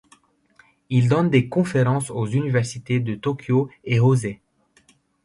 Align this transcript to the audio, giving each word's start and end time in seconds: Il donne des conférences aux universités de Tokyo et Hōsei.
Il 0.89 1.09
donne 1.09 1.29
des 1.29 1.47
conférences 1.47 2.09
aux 2.09 2.25
universités 2.25 2.99
de 2.99 3.13
Tokyo 3.13 3.69
et 3.83 3.99
Hōsei. 3.99 4.39